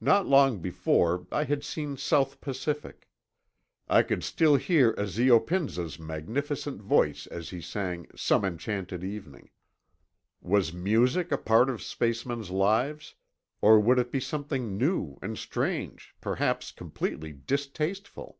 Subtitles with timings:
[0.00, 3.10] Not long before, I had seen South Pacific.
[3.86, 9.50] I could still hear Ezio Pinza's magnificent voice as he sang "Some Enchanted Evening."
[10.40, 13.14] Was music a part of spacemen's lives,
[13.60, 18.38] or would it be something new and strange, perhaps completely distasteful?